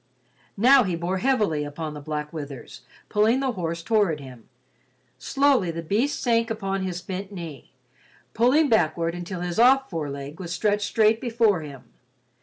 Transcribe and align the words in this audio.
Now 0.57 0.81
he 0.81 0.95
bore 0.95 1.19
heavily 1.19 1.63
upon 1.63 1.93
the 1.93 2.01
black 2.01 2.33
withers, 2.33 2.81
pulling 3.07 3.39
the 3.39 3.51
horse 3.51 3.83
toward 3.83 4.19
him. 4.19 4.49
Slowly 5.19 5.69
the 5.69 5.83
beast 5.83 6.19
sank 6.19 6.49
upon 6.49 6.81
his 6.81 7.03
bent 7.03 7.31
knee—pulling 7.31 8.67
backward 8.67 9.13
until 9.13 9.41
his 9.41 9.59
off 9.59 9.91
fore 9.91 10.09
leg 10.09 10.39
was 10.39 10.51
stretched 10.51 10.87
straight 10.87 11.21
before 11.21 11.61
him. 11.61 11.83